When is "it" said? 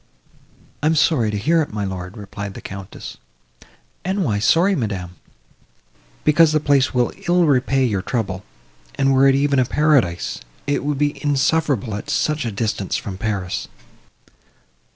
1.61-1.71, 9.27-9.35, 10.65-10.83